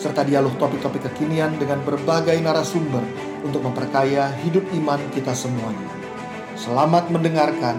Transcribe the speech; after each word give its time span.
serta 0.00 0.24
dialog 0.24 0.56
topik-topik 0.56 1.12
kekinian 1.12 1.60
dengan 1.60 1.84
berbagai 1.84 2.40
narasumber 2.40 3.04
untuk 3.44 3.60
memperkaya 3.60 4.32
hidup 4.40 4.64
iman 4.80 4.96
kita 5.12 5.36
semuanya. 5.36 5.92
Selamat 6.56 7.12
mendengarkan, 7.12 7.76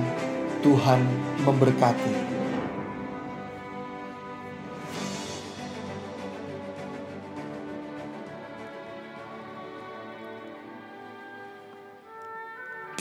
Tuhan 0.62 1.02
memberkati. 1.42 2.30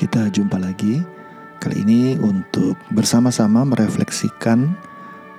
Kita 0.00 0.32
jumpa 0.32 0.56
lagi 0.56 0.96
kali 1.60 1.84
ini 1.84 2.16
untuk 2.16 2.72
bersama-sama 2.88 3.68
merefleksikan 3.68 4.72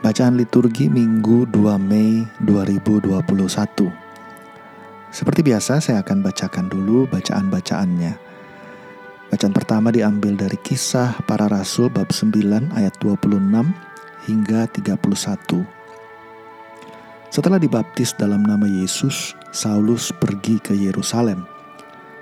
bacaan 0.02 0.34
liturgi 0.34 0.90
Minggu 0.90 1.46
2 1.54 1.78
Mei 1.78 2.26
2021. 2.42 3.22
Seperti 5.14 5.46
biasa 5.46 5.78
saya 5.78 6.02
akan 6.02 6.26
bacakan 6.26 6.74
dulu 6.74 7.06
bacaan-bacaannya. 7.06 8.18
Bacaan 9.30 9.54
pertama 9.54 9.94
diambil 9.94 10.34
dari 10.34 10.58
kisah 10.58 11.22
para 11.30 11.46
rasul 11.46 11.94
bab 11.94 12.10
9 12.10 12.34
ayat 12.74 12.98
26 12.98 13.30
hingga 14.26 14.66
31. 14.74 15.70
Setelah 17.30 17.62
dibaptis 17.62 18.18
dalam 18.18 18.42
nama 18.42 18.66
Yesus, 18.66 19.38
Saulus 19.54 20.10
pergi 20.18 20.58
ke 20.58 20.74
Yerusalem. 20.74 21.46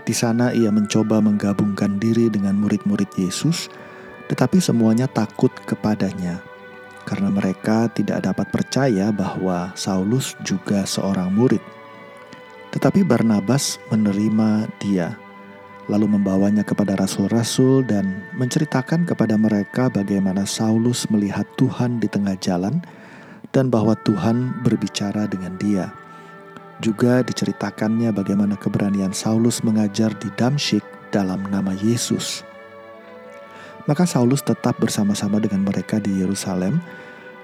Di 0.03 0.11
sana 0.11 0.51
ia 0.51 0.67
mencoba 0.67 1.23
menggabungkan 1.23 1.95
diri 1.95 2.27
dengan 2.27 2.59
murid-murid 2.59 3.07
Yesus, 3.15 3.71
tetapi 4.27 4.59
semuanya 4.59 5.07
takut 5.07 5.55
kepadanya 5.63 6.48
karena 7.09 7.33
mereka 7.33 7.89
tidak 7.89 8.21
dapat 8.21 8.53
percaya 8.53 9.09
bahwa 9.09 9.73
Saulus 9.73 10.37
juga 10.45 10.85
seorang 10.85 11.33
murid. 11.33 11.61
Tetapi 12.69 13.01
Barnabas 13.01 13.81
menerima 13.89 14.69
dia 14.77 15.17
lalu 15.89 16.05
membawanya 16.05 16.61
kepada 16.61 16.93
rasul-rasul 16.93 17.81
dan 17.81 18.21
menceritakan 18.37 19.09
kepada 19.09 19.33
mereka 19.35 19.89
bagaimana 19.89 20.45
Saulus 20.45 21.09
melihat 21.09 21.49
Tuhan 21.57 21.97
di 21.97 22.05
tengah 22.05 22.37
jalan 22.37 22.77
dan 23.49 23.73
bahwa 23.73 23.97
Tuhan 24.05 24.61
berbicara 24.61 25.25
dengan 25.25 25.57
dia. 25.57 25.89
Juga 26.79 27.25
diceritakannya 27.25 28.13
bagaimana 28.13 28.55
keberanian 28.55 29.11
Saulus 29.11 29.65
mengajar 29.65 30.13
di 30.21 30.29
Damsyik 30.37 30.85
dalam 31.09 31.43
nama 31.49 31.73
Yesus. 31.75 32.45
Maka 33.87 34.03
Saulus 34.03 34.43
tetap 34.43 34.75
bersama-sama 34.81 35.39
dengan 35.39 35.63
mereka 35.63 36.01
di 36.01 36.19
Yerusalem 36.19 36.81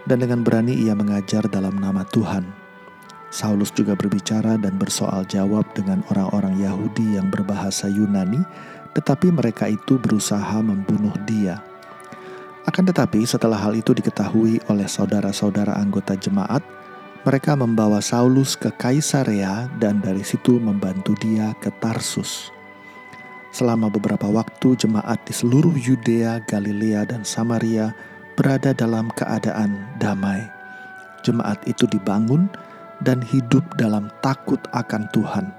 dan 0.09 0.21
dengan 0.21 0.41
berani 0.41 0.75
ia 0.75 0.97
mengajar 0.97 1.45
dalam 1.47 1.77
nama 1.77 2.03
Tuhan. 2.09 2.65
Saulus 3.35 3.73
juga 3.75 3.99
berbicara 3.99 4.55
dan 4.55 4.79
bersoal 4.79 5.27
jawab 5.27 5.67
dengan 5.75 5.99
orang-orang 6.07 6.55
Yahudi 6.55 7.19
yang 7.19 7.27
berbahasa 7.27 7.91
Yunani, 7.91 8.39
tetapi 8.95 9.27
mereka 9.27 9.67
itu 9.67 9.99
berusaha 9.99 10.55
membunuh 10.63 11.11
dia. 11.27 11.59
Akan 12.63 12.87
tetapi, 12.87 13.27
setelah 13.27 13.59
hal 13.59 13.75
itu 13.75 13.91
diketahui 13.93 14.63
oleh 14.71 14.87
saudara-saudara 14.87 15.75
anggota 15.77 16.15
jemaat, 16.15 16.63
mereka 17.27 17.53
membawa 17.59 17.99
Saulus 17.99 18.55
ke 18.55 18.71
Kaisarea 18.71 19.67
dan 19.83 19.99
dari 19.99 20.23
situ 20.23 20.55
membantu 20.57 21.11
dia 21.19 21.51
ke 21.59 21.69
Tarsus. 21.77 22.54
Selama 23.55 23.87
beberapa 23.87 24.27
waktu, 24.27 24.75
jemaat 24.75 25.23
di 25.23 25.31
seluruh 25.31 25.71
Yudea, 25.79 26.43
Galilea, 26.43 27.07
dan 27.07 27.23
Samaria 27.23 27.95
berada 28.35 28.75
dalam 28.75 29.07
keadaan 29.15 29.95
damai. 29.95 30.43
Jemaat 31.23 31.63
itu 31.63 31.87
dibangun 31.87 32.51
dan 32.99 33.23
hidup 33.23 33.63
dalam 33.79 34.11
takut 34.19 34.59
akan 34.75 35.07
Tuhan. 35.15 35.55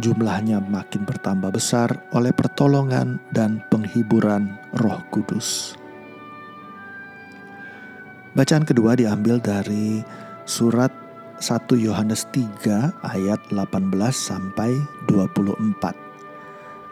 Jumlahnya 0.00 0.64
makin 0.72 1.04
bertambah 1.04 1.52
besar 1.52 2.00
oleh 2.16 2.32
pertolongan 2.32 3.20
dan 3.28 3.60
penghiburan 3.68 4.56
Roh 4.80 5.04
Kudus. 5.12 5.76
Bacaan 8.32 8.64
kedua 8.64 8.96
diambil 8.96 9.36
dari 9.36 10.00
surat 10.48 10.96
1 11.44 11.76
Yohanes 11.76 12.24
3 12.32 13.04
ayat 13.04 13.40
18 13.52 13.60
sampai 14.16 14.72
24. 15.12 16.07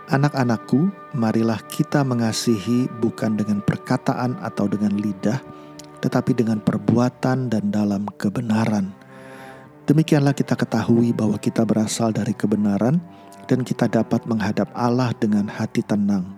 Anak-anakku, 0.07 0.87
marilah 1.19 1.59
kita 1.67 2.07
mengasihi 2.07 2.87
bukan 3.03 3.35
dengan 3.35 3.59
perkataan 3.63 4.39
atau 4.39 4.71
dengan 4.71 4.95
lidah, 4.95 5.43
tetapi 5.99 6.31
dengan 6.35 6.63
perbuatan 6.63 7.51
dan 7.51 7.75
dalam 7.75 8.07
kebenaran 8.15 9.07
Demikianlah 9.87 10.35
kita 10.35 10.59
ketahui 10.59 11.15
bahwa 11.15 11.39
kita 11.39 11.63
berasal 11.63 12.11
dari 12.11 12.35
kebenaran 12.35 12.99
dan 13.47 13.63
kita 13.63 13.87
dapat 13.87 14.27
menghadap 14.27 14.67
Allah 14.75 15.15
dengan 15.15 15.47
hati 15.47 15.79
tenang. 15.87 16.35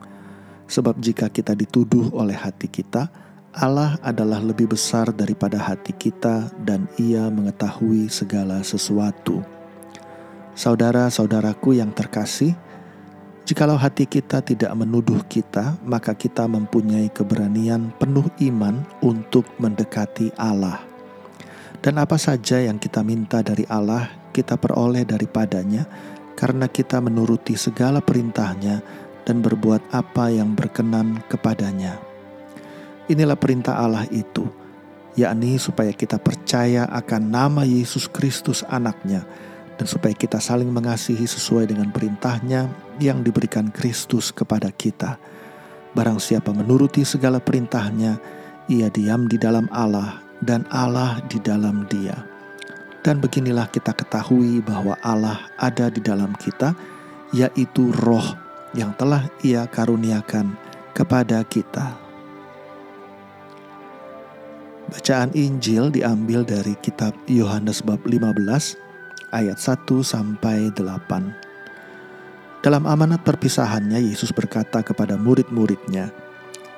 Sebab 0.69 1.01
jika 1.01 1.33
kita 1.33 1.57
dituduh 1.57 2.13
oleh 2.13 2.37
hati 2.37 2.69
kita, 2.69 3.09
Allah 3.57 3.97
adalah 4.05 4.45
lebih 4.45 4.69
besar 4.69 5.17
daripada 5.17 5.57
hati 5.57 5.97
kita 5.97 6.53
dan 6.61 6.93
ia 7.01 7.33
mengetahui 7.33 8.13
segala 8.13 8.61
sesuatu. 8.61 9.41
Saudara-saudaraku 10.53 11.81
yang 11.81 11.89
terkasih, 11.97 12.53
jikalau 13.49 13.81
hati 13.81 14.05
kita 14.05 14.45
tidak 14.45 14.69
menuduh 14.77 15.25
kita, 15.25 15.81
maka 15.81 16.13
kita 16.13 16.45
mempunyai 16.45 17.09
keberanian 17.09 17.97
penuh 17.97 18.29
iman 18.45 18.85
untuk 19.01 19.49
mendekati 19.57 20.37
Allah. 20.37 20.85
Dan 21.81 21.97
apa 21.97 22.21
saja 22.21 22.61
yang 22.61 22.77
kita 22.77 23.01
minta 23.01 23.41
dari 23.41 23.65
Allah, 23.73 24.13
kita 24.37 24.61
peroleh 24.61 25.09
daripadanya, 25.09 25.89
karena 26.37 26.69
kita 26.69 27.01
menuruti 27.01 27.57
segala 27.57 28.05
perintahnya 28.05 28.85
dan 29.25 29.41
berbuat 29.41 29.97
apa 29.97 30.29
yang 30.29 30.53
berkenan 30.53 31.25
kepadanya. 31.33 31.97
Inilah 33.09 33.41
perintah 33.41 33.81
Allah 33.81 34.05
itu, 34.13 34.45
yakni 35.17 35.57
supaya 35.57 35.97
kita 35.97 36.21
percaya 36.21 36.85
akan 36.85 37.23
nama 37.33 37.65
Yesus 37.65 38.13
Kristus 38.13 38.61
anaknya, 38.69 39.25
dan 39.79 39.87
supaya 39.87 40.11
kita 40.11 40.43
saling 40.43 40.69
mengasihi 40.69 41.23
sesuai 41.25 41.71
dengan 41.71 41.95
perintahnya 41.95 42.67
yang 42.99 43.23
diberikan 43.23 43.71
Kristus 43.71 44.35
kepada 44.35 44.75
kita. 44.75 45.17
Barang 45.95 46.19
siapa 46.19 46.51
menuruti 46.51 47.07
segala 47.07 47.39
perintahnya, 47.39 48.19
ia 48.67 48.91
diam 48.91 49.31
di 49.31 49.39
dalam 49.39 49.71
Allah 49.71 50.19
dan 50.43 50.67
Allah 50.75 51.23
di 51.31 51.39
dalam 51.39 51.87
Dia. 51.87 52.19
Dan 53.07 53.23
beginilah 53.23 53.71
kita 53.71 53.95
ketahui 53.95 54.59
bahwa 54.61 54.99
Allah 55.01 55.47
ada 55.57 55.89
di 55.89 56.03
dalam 56.03 56.35
kita, 56.35 56.75
yaitu 57.31 57.95
Roh 58.03 58.35
yang 58.75 58.93
telah 58.99 59.31
Ia 59.47 59.65
karuniakan 59.71 60.59
kepada 60.93 61.47
kita. 61.47 61.95
Bacaan 64.91 65.31
Injil 65.37 65.93
diambil 65.95 66.43
dari 66.43 66.75
kitab 66.81 67.13
Yohanes 67.29 67.85
bab 67.85 68.03
15 68.09 68.88
ayat 69.29 69.61
1 69.61 69.85
sampai 70.01 70.73
8. 70.73 72.65
Dalam 72.65 72.85
amanat 72.89 73.23
perpisahannya 73.23 74.01
Yesus 74.01 74.33
berkata 74.33 74.81
kepada 74.81 75.21
murid-muridnya, 75.21 76.11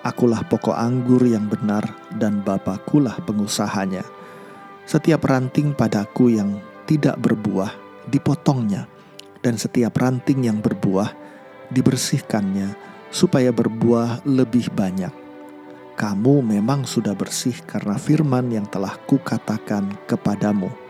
Akulah 0.00 0.42
pokok 0.48 0.74
anggur 0.74 1.22
yang 1.28 1.46
benar 1.46 1.84
dan 2.16 2.40
Bapakulah 2.40 3.20
pengusahanya. 3.22 4.02
Setiap 4.88 5.28
ranting 5.28 5.76
padaku 5.76 6.32
yang 6.32 6.58
tidak 6.88 7.20
berbuah 7.20 7.70
dipotongnya 8.08 8.88
dan 9.44 9.60
setiap 9.60 10.00
ranting 10.00 10.42
yang 10.48 10.58
berbuah 10.58 11.12
dibersihkannya 11.70 12.74
supaya 13.12 13.54
berbuah 13.54 14.26
lebih 14.26 14.72
banyak. 14.72 15.12
Kamu 16.00 16.40
memang 16.40 16.88
sudah 16.88 17.12
bersih 17.12 17.54
karena 17.68 18.00
firman 18.00 18.48
yang 18.48 18.64
telah 18.64 18.96
kukatakan 19.04 20.00
kepadamu. 20.08 20.89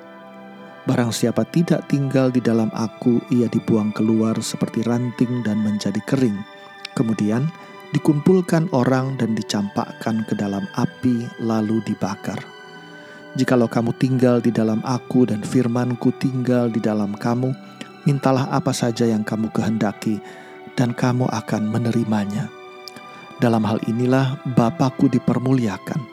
Barang 0.91 1.15
siapa 1.15 1.47
tidak 1.47 1.87
tinggal 1.87 2.35
di 2.35 2.43
dalam 2.43 2.67
aku, 2.75 3.23
ia 3.31 3.47
dibuang 3.47 3.95
keluar 3.95 4.35
seperti 4.43 4.83
ranting 4.83 5.39
dan 5.39 5.63
menjadi 5.63 6.03
kering. 6.03 6.35
Kemudian 6.99 7.47
dikumpulkan 7.95 8.67
orang 8.75 9.15
dan 9.15 9.31
dicampakkan 9.31 10.27
ke 10.27 10.35
dalam 10.35 10.67
api 10.75 11.31
lalu 11.39 11.79
dibakar. 11.87 12.43
Jikalau 13.39 13.71
kamu 13.71 13.95
tinggal 14.03 14.43
di 14.43 14.51
dalam 14.51 14.83
aku 14.83 15.31
dan 15.31 15.39
firmanku 15.39 16.11
tinggal 16.19 16.67
di 16.67 16.83
dalam 16.83 17.15
kamu, 17.15 17.55
mintalah 18.03 18.51
apa 18.51 18.75
saja 18.75 19.07
yang 19.07 19.23
kamu 19.23 19.47
kehendaki, 19.55 20.19
dan 20.75 20.91
kamu 20.91 21.23
akan 21.31 21.71
menerimanya. 21.71 22.51
Dalam 23.39 23.63
hal 23.63 23.79
inilah 23.87 24.43
Bapakku 24.43 25.07
dipermuliakan, 25.07 26.03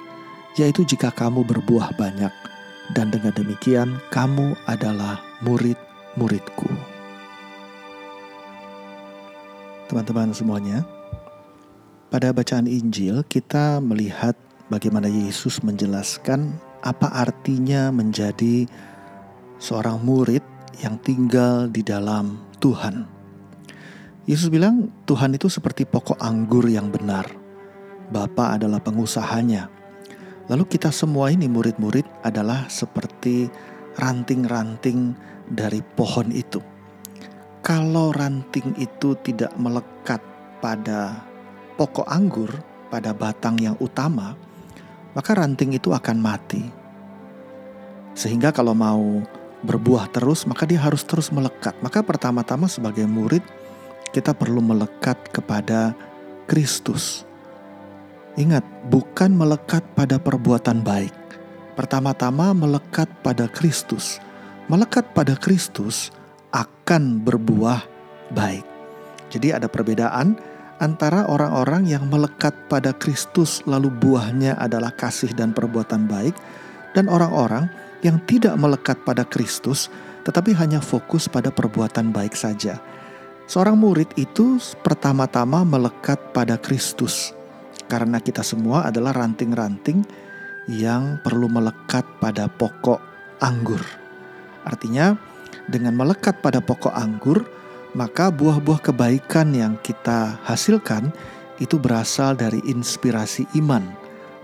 yaitu 0.55 0.87
jika 0.87 1.11
kamu 1.11 1.43
berbuah 1.43 1.99
banyak, 1.99 2.48
dan 2.97 3.13
dengan 3.13 3.33
demikian 3.37 4.01
kamu 4.09 4.57
adalah 4.65 5.21
murid-muridku. 5.45 6.71
Teman-teman 9.89 10.37
semuanya, 10.37 10.85
pada 12.09 12.33
bacaan 12.33 12.69
Injil 12.69 13.25
kita 13.29 13.81
melihat 13.81 14.37
bagaimana 14.69 15.09
Yesus 15.09 15.65
menjelaskan 15.65 16.57
apa 16.85 17.09
artinya 17.13 17.89
menjadi 17.93 18.69
seorang 19.61 20.01
murid 20.05 20.45
yang 20.85 21.01
tinggal 21.03 21.67
di 21.69 21.83
dalam 21.83 22.39
Tuhan. 22.61 23.09
Yesus 24.29 24.53
bilang 24.53 24.93
Tuhan 25.09 25.35
itu 25.41 25.49
seperti 25.49 25.89
pokok 25.89 26.21
anggur 26.21 26.69
yang 26.69 26.93
benar. 26.93 27.25
Bapa 28.13 28.61
adalah 28.61 28.81
pengusahanya. 28.81 29.78
Lalu 30.49 30.65
kita 30.65 30.89
semua 30.89 31.29
ini 31.29 31.45
murid-murid 31.45 32.25
adalah 32.25 32.73
seperti 32.73 33.53
ranting-ranting 34.01 35.13
dari 35.45 35.85
pohon 35.85 36.33
itu. 36.33 36.61
Kalau 37.61 38.17
ranting 38.17 38.73
itu 38.81 39.13
tidak 39.21 39.53
melekat 39.61 40.25
pada 40.65 41.21
pokok 41.77 42.09
anggur, 42.09 42.49
pada 42.89 43.13
batang 43.13 43.61
yang 43.61 43.77
utama, 43.77 44.33
maka 45.13 45.37
ranting 45.37 45.77
itu 45.77 45.93
akan 45.93 46.17
mati. 46.17 46.65
Sehingga 48.17 48.49
kalau 48.49 48.73
mau 48.73 49.21
berbuah 49.61 50.09
terus, 50.17 50.49
maka 50.49 50.65
dia 50.65 50.81
harus 50.81 51.05
terus 51.05 51.29
melekat. 51.29 51.77
Maka 51.85 52.01
pertama-tama 52.01 52.73
sebagai 52.73 53.05
murid, 53.05 53.45
kita 54.17 54.33
perlu 54.33 54.65
melekat 54.65 55.21
kepada 55.29 55.93
Kristus. 56.49 57.28
Ingat, 58.39 58.63
bukan 58.87 59.35
melekat 59.35 59.83
pada 59.99 60.15
perbuatan 60.15 60.87
baik. 60.87 61.11
Pertama-tama 61.75 62.55
melekat 62.55 63.11
pada 63.27 63.51
Kristus. 63.51 64.23
Melekat 64.71 65.11
pada 65.11 65.35
Kristus 65.35 66.15
akan 66.55 67.19
berbuah 67.27 67.83
baik. 68.31 68.63
Jadi 69.35 69.51
ada 69.51 69.67
perbedaan 69.67 70.39
antara 70.79 71.27
orang-orang 71.27 71.91
yang 71.91 72.07
melekat 72.07 72.55
pada 72.71 72.95
Kristus 72.95 73.59
lalu 73.67 73.91
buahnya 73.91 74.55
adalah 74.55 74.95
kasih 74.95 75.35
dan 75.35 75.51
perbuatan 75.51 76.07
baik 76.07 76.39
dan 76.95 77.11
orang-orang 77.11 77.67
yang 78.07 78.23
tidak 78.31 78.55
melekat 78.55 79.03
pada 79.03 79.27
Kristus 79.27 79.91
tetapi 80.23 80.55
hanya 80.55 80.79
fokus 80.79 81.27
pada 81.27 81.51
perbuatan 81.51 82.15
baik 82.15 82.39
saja. 82.39 82.79
Seorang 83.51 83.83
murid 83.83 84.15
itu 84.15 84.63
pertama-tama 84.87 85.67
melekat 85.67 86.21
pada 86.31 86.55
Kristus 86.55 87.38
karena 87.89 88.21
kita 88.21 88.45
semua 88.45 88.87
adalah 88.87 89.17
ranting-ranting 89.17 90.05
yang 90.69 91.19
perlu 91.25 91.49
melekat 91.49 92.05
pada 92.21 92.47
pokok 92.47 93.01
anggur. 93.41 93.81
Artinya, 94.69 95.17
dengan 95.65 95.97
melekat 95.97 96.45
pada 96.45 96.61
pokok 96.61 96.93
anggur, 96.93 97.49
maka 97.97 98.29
buah-buah 98.29 98.85
kebaikan 98.85 99.57
yang 99.57 99.81
kita 99.81 100.37
hasilkan 100.45 101.09
itu 101.59 101.81
berasal 101.81 102.37
dari 102.37 102.61
inspirasi 102.69 103.49
iman, 103.59 103.83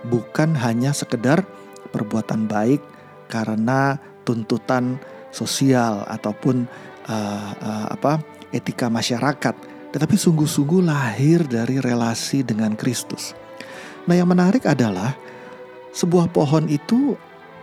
bukan 0.09 0.57
hanya 0.57 0.97
sekedar 0.97 1.45
perbuatan 1.93 2.49
baik 2.49 2.81
karena 3.29 4.01
tuntutan 4.27 4.99
sosial 5.31 6.03
ataupun 6.09 6.65
uh, 7.07 7.51
uh, 7.55 7.87
apa 7.93 8.25
etika 8.51 8.89
masyarakat, 8.89 9.55
tetapi 9.95 10.19
sungguh-sungguh 10.19 10.83
lahir 10.91 11.47
dari 11.47 11.79
relasi 11.79 12.43
dengan 12.43 12.75
Kristus. 12.75 13.31
Nah, 14.11 14.19
yang 14.19 14.27
menarik 14.27 14.67
adalah 14.67 15.15
sebuah 15.95 16.35
pohon 16.35 16.67
itu 16.67 17.15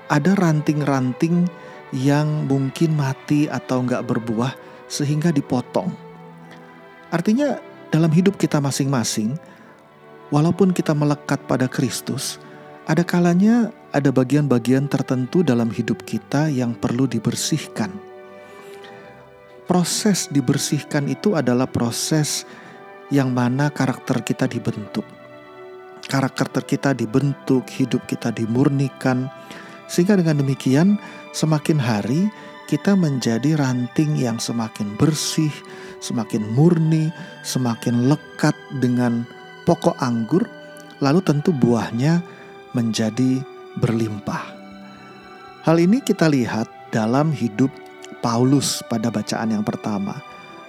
ada 0.07 0.31
ranting-ranting 0.39 1.51
yang 1.91 2.47
mungkin 2.47 2.95
mati 2.95 3.51
atau 3.51 3.83
nggak 3.83 4.07
berbuah 4.07 4.55
sehingga 4.87 5.35
dipotong. 5.35 5.91
Artinya 7.11 7.59
dalam 7.91 8.07
hidup 8.15 8.39
kita 8.39 8.63
masing-masing, 8.63 9.35
walaupun 10.31 10.71
kita 10.71 10.95
melekat 10.95 11.43
pada 11.51 11.67
Kristus, 11.67 12.39
ada 12.87 13.03
kalanya 13.03 13.75
ada 13.91 14.07
bagian-bagian 14.07 14.87
tertentu 14.87 15.43
dalam 15.43 15.67
hidup 15.67 16.07
kita 16.07 16.47
yang 16.47 16.71
perlu 16.79 17.11
dibersihkan. 17.11 18.10
Proses 19.71 20.27
dibersihkan 20.27 21.07
itu 21.07 21.31
adalah 21.31 21.63
proses 21.63 22.43
yang 23.07 23.31
mana 23.31 23.71
karakter 23.71 24.19
kita 24.19 24.43
dibentuk. 24.43 25.07
Karakter 26.11 26.67
kita 26.67 26.91
dibentuk, 26.91 27.71
hidup 27.79 28.03
kita 28.03 28.35
dimurnikan, 28.35 29.31
sehingga 29.87 30.19
dengan 30.19 30.43
demikian 30.43 30.99
semakin 31.31 31.79
hari 31.79 32.27
kita 32.67 32.99
menjadi 32.99 33.55
ranting 33.55 34.19
yang 34.19 34.43
semakin 34.43 34.91
bersih, 34.99 35.55
semakin 36.03 36.51
murni, 36.51 37.07
semakin 37.47 38.11
lekat 38.11 38.59
dengan 38.83 39.23
pokok 39.63 39.95
anggur, 40.03 40.43
lalu 40.99 41.23
tentu 41.23 41.55
buahnya 41.55 42.19
menjadi 42.75 43.39
berlimpah. 43.79 44.51
Hal 45.63 45.79
ini 45.79 46.03
kita 46.03 46.27
lihat 46.27 46.67
dalam 46.91 47.31
hidup 47.31 47.71
Paulus 48.21 48.85
pada 48.85 49.09
bacaan 49.09 49.51
yang 49.51 49.65
pertama. 49.65 50.21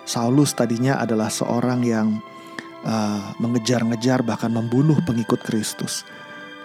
Saulus 0.02 0.56
tadinya 0.56 0.98
adalah 0.98 1.30
seorang 1.30 1.84
yang 1.86 2.18
uh, 2.82 3.36
mengejar-ngejar 3.38 4.26
bahkan 4.26 4.50
membunuh 4.50 4.98
pengikut 5.06 5.38
Kristus. 5.46 6.02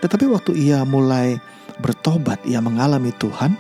Tetapi 0.01 0.25
waktu 0.32 0.58
ia 0.58 0.82
mulai 0.88 1.38
bertobat, 1.84 2.41
ia 2.48 2.63
mengalami 2.63 3.13
Tuhan, 3.13 3.53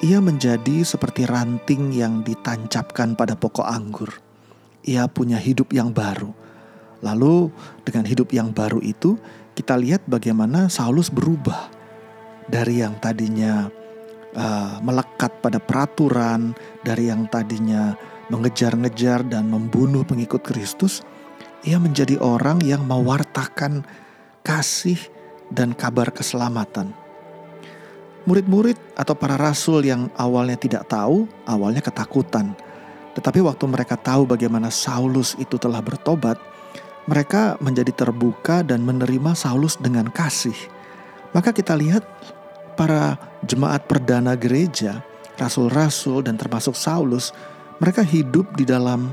ia 0.00 0.16
menjadi 0.22 0.80
seperti 0.80 1.28
ranting 1.28 1.92
yang 1.92 2.24
ditancapkan 2.24 3.12
pada 3.18 3.36
pokok 3.36 3.68
anggur. 3.68 4.08
Ia 4.88 5.04
punya 5.12 5.36
hidup 5.36 5.76
yang 5.76 5.92
baru. 5.92 6.32
Lalu, 7.04 7.52
dengan 7.84 8.04
hidup 8.08 8.32
yang 8.32 8.52
baru 8.52 8.80
itu, 8.80 9.20
kita 9.56 9.76
lihat 9.76 10.04
bagaimana 10.08 10.72
Saulus 10.72 11.12
berubah 11.12 11.68
dari 12.48 12.80
yang 12.80 12.96
tadinya 13.00 13.68
uh, 14.36 14.78
melekat 14.84 15.40
pada 15.42 15.58
peraturan, 15.62 16.52
dari 16.84 17.08
yang 17.08 17.26
tadinya 17.30 17.94
mengejar-ngejar 18.30 19.26
dan 19.26 19.50
membunuh 19.50 20.06
pengikut 20.06 20.42
Kristus. 20.42 21.02
Ia 21.66 21.76
menjadi 21.76 22.16
orang 22.22 22.64
yang 22.64 22.88
mewartakan 22.88 23.84
kasih 24.40 24.96
dan 25.52 25.76
kabar 25.76 26.08
keselamatan 26.08 26.96
Murid-murid 28.28 28.76
atau 29.00 29.16
para 29.16 29.40
rasul 29.40 29.80
yang 29.80 30.12
awalnya 30.12 30.60
tidak 30.60 30.84
tahu, 30.92 31.24
awalnya 31.48 31.80
ketakutan. 31.80 32.52
Tetapi 33.16 33.40
waktu 33.40 33.64
mereka 33.64 33.96
tahu 33.96 34.28
bagaimana 34.28 34.68
Saulus 34.68 35.32
itu 35.40 35.56
telah 35.56 35.80
bertobat, 35.80 36.36
mereka 37.08 37.56
menjadi 37.64 37.88
terbuka 37.96 38.60
dan 38.60 38.84
menerima 38.84 39.32
Saulus 39.32 39.80
dengan 39.80 40.12
kasih. 40.12 40.54
Maka 41.32 41.56
kita 41.56 41.72
lihat 41.72 42.04
para 42.80 43.20
jemaat 43.44 43.84
perdana 43.84 44.32
gereja, 44.40 45.04
rasul-rasul 45.36 46.24
dan 46.24 46.40
termasuk 46.40 46.72
Saulus, 46.72 47.28
mereka 47.76 48.00
hidup 48.00 48.56
di 48.56 48.64
dalam 48.64 49.12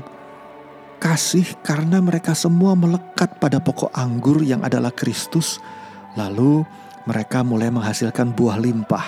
kasih 0.96 1.44
karena 1.60 2.00
mereka 2.00 2.32
semua 2.32 2.72
melekat 2.72 3.36
pada 3.36 3.60
pokok 3.60 3.92
anggur 3.92 4.40
yang 4.40 4.64
adalah 4.64 4.88
Kristus. 4.88 5.60
Lalu 6.16 6.64
mereka 7.04 7.44
mulai 7.44 7.68
menghasilkan 7.68 8.32
buah 8.32 8.56
limpah. 8.56 9.06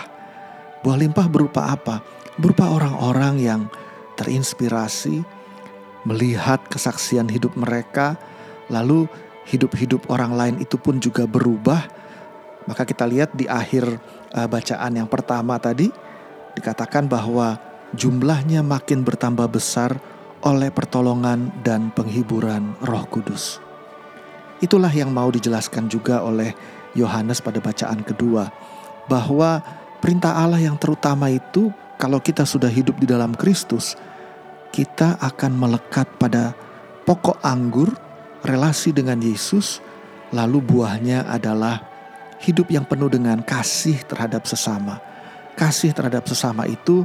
Buah 0.85 0.97
limpah 1.01 1.25
berupa 1.33 1.73
apa? 1.73 2.05
Berupa 2.37 2.69
orang-orang 2.69 3.41
yang 3.41 3.61
terinspirasi, 4.21 5.25
melihat 6.05 6.61
kesaksian 6.69 7.33
hidup 7.33 7.57
mereka, 7.57 8.21
lalu 8.69 9.09
hidup-hidup 9.49 10.05
orang 10.13 10.37
lain 10.37 10.57
itu 10.61 10.77
pun 10.77 11.01
juga 11.01 11.25
berubah. 11.25 12.00
Maka 12.69 12.85
kita 12.85 13.09
lihat 13.09 13.33
di 13.33 13.49
akhir 13.49 13.87
uh, 14.37 14.49
bacaan 14.49 14.93
yang 14.97 15.09
pertama 15.09 15.57
tadi 15.57 15.89
dikatakan 16.57 17.09
bahwa 17.09 17.57
jumlahnya 17.97 18.61
makin 18.61 19.03
bertambah 19.03 19.49
besar 19.51 19.99
oleh 20.41 20.73
pertolongan 20.73 21.53
dan 21.61 21.93
penghiburan 21.93 22.77
Roh 22.85 23.05
Kudus. 23.09 23.61
Itulah 24.61 24.93
yang 24.93 25.13
mau 25.13 25.29
dijelaskan 25.33 25.89
juga 25.89 26.21
oleh 26.21 26.53
Yohanes 26.93 27.41
pada 27.41 27.61
bacaan 27.65 28.05
kedua, 28.05 28.53
bahwa 29.09 29.65
perintah 30.05 30.37
Allah 30.37 30.61
yang 30.61 30.77
terutama 30.77 31.33
itu, 31.33 31.73
kalau 31.97 32.21
kita 32.21 32.45
sudah 32.45 32.69
hidup 32.69 32.97
di 33.01 33.09
dalam 33.09 33.33
Kristus, 33.37 33.97
kita 34.71 35.19
akan 35.19 35.57
melekat 35.57 36.07
pada 36.17 36.55
pokok 37.05 37.41
anggur, 37.43 37.91
relasi 38.47 38.95
dengan 38.95 39.19
Yesus, 39.21 39.83
lalu 40.31 40.63
buahnya 40.63 41.27
adalah 41.27 41.90
hidup 42.41 42.73
yang 42.73 42.89
penuh 42.89 43.13
dengan 43.13 43.45
kasih 43.45 44.01
terhadap 44.09 44.49
sesama. 44.49 44.99
Kasih 45.55 45.93
terhadap 45.93 46.25
sesama 46.25 46.65
itu 46.65 47.05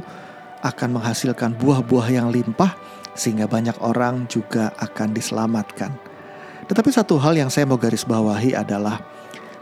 akan 0.64 0.96
menghasilkan 0.96 1.52
buah-buah 1.60 2.08
yang 2.08 2.32
limpah, 2.32 2.72
sehingga 3.12 3.44
banyak 3.44 3.76
orang 3.84 4.24
juga 4.26 4.72
akan 4.80 5.12
diselamatkan. 5.12 5.92
Tetapi 6.66 6.90
satu 6.90 7.20
hal 7.20 7.36
yang 7.36 7.52
saya 7.52 7.68
mau 7.68 7.78
garis 7.78 8.02
bawahi 8.02 8.56
adalah 8.56 8.98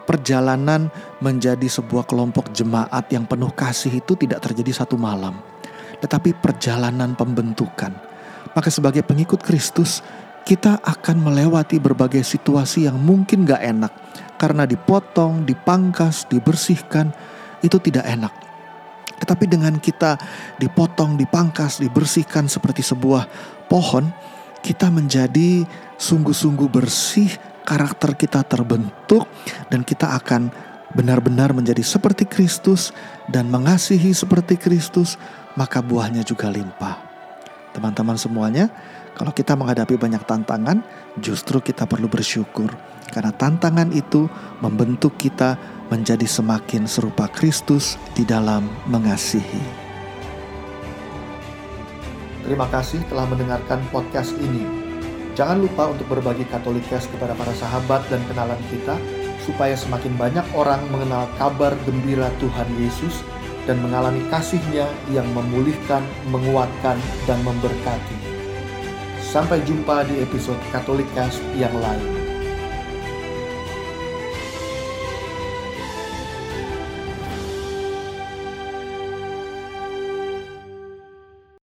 perjalanan 0.06 0.88
menjadi 1.18 1.66
sebuah 1.66 2.06
kelompok 2.06 2.54
jemaat 2.54 3.10
yang 3.10 3.26
penuh 3.26 3.50
kasih 3.52 3.98
itu 3.98 4.14
tidak 4.14 4.40
terjadi 4.46 4.84
satu 4.84 4.94
malam, 4.94 5.36
tetapi 5.98 6.32
perjalanan 6.38 7.18
pembentukan. 7.18 7.92
Maka 8.54 8.70
sebagai 8.70 9.02
pengikut 9.02 9.42
Kristus, 9.42 10.00
kita 10.44 10.78
akan 10.84 11.24
melewati 11.24 11.80
berbagai 11.80 12.20
situasi 12.20 12.84
yang 12.84 13.00
mungkin 13.00 13.48
gak 13.48 13.64
enak. 13.64 13.92
Karena 14.36 14.68
dipotong, 14.68 15.48
dipangkas, 15.48 16.28
dibersihkan, 16.28 17.08
itu 17.64 17.80
tidak 17.80 18.04
enak. 18.04 18.32
Tetapi 19.24 19.48
dengan 19.48 19.80
kita 19.80 20.20
dipotong, 20.60 21.16
dipangkas, 21.16 21.80
dibersihkan 21.80 22.44
seperti 22.44 22.84
sebuah 22.84 23.24
pohon, 23.72 24.12
kita 24.60 24.92
menjadi 24.92 25.64
sungguh-sungguh 25.96 26.68
bersih, 26.68 27.32
karakter 27.64 28.12
kita 28.12 28.44
terbentuk, 28.44 29.24
dan 29.72 29.80
kita 29.80 30.12
akan 30.12 30.52
benar-benar 30.92 31.56
menjadi 31.56 31.80
seperti 31.80 32.28
Kristus 32.28 32.92
dan 33.32 33.48
mengasihi 33.48 34.12
seperti 34.12 34.60
Kristus, 34.60 35.16
maka 35.56 35.80
buahnya 35.80 36.20
juga 36.20 36.52
limpah. 36.52 37.13
Teman-teman 37.74 38.14
semuanya, 38.14 38.70
kalau 39.18 39.34
kita 39.34 39.58
menghadapi 39.58 39.98
banyak 39.98 40.22
tantangan, 40.22 40.86
justru 41.18 41.58
kita 41.58 41.90
perlu 41.90 42.06
bersyukur 42.06 42.70
karena 43.14 43.30
tantangan 43.30 43.94
itu 43.94 44.26
membentuk 44.58 45.14
kita 45.14 45.54
menjadi 45.86 46.26
semakin 46.26 46.90
serupa 46.90 47.30
Kristus 47.30 47.94
di 48.18 48.26
dalam 48.26 48.66
mengasihi. 48.90 49.62
Terima 52.42 52.66
kasih 52.68 53.00
telah 53.08 53.24
mendengarkan 53.30 53.80
podcast 53.94 54.34
ini. 54.36 54.66
Jangan 55.38 55.62
lupa 55.62 55.90
untuk 55.90 56.10
berbagi 56.10 56.46
Katolikes 56.50 57.06
kepada 57.10 57.34
para 57.38 57.54
sahabat 57.54 58.02
dan 58.10 58.20
kenalan 58.26 58.60
kita, 58.70 58.98
supaya 59.46 59.78
semakin 59.78 60.14
banyak 60.18 60.46
orang 60.54 60.82
mengenal 60.90 61.30
kabar 61.38 61.74
gembira 61.86 62.30
Tuhan 62.42 62.68
Yesus 62.78 63.22
dan 63.64 63.80
mengalami 63.80 64.24
kasihnya 64.28 64.88
yang 65.12 65.26
memulihkan, 65.32 66.04
menguatkan, 66.28 66.96
dan 67.24 67.38
memberkati. 67.44 68.16
Sampai 69.20 69.60
jumpa 69.66 70.06
di 70.06 70.22
episode 70.22 70.60
Katolikes 70.70 71.42
yang 71.58 71.74
lain. 71.80 72.23